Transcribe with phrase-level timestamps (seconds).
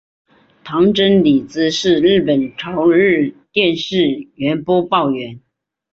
[0.63, 5.39] 堂真理子是日本朝日电视台播报员。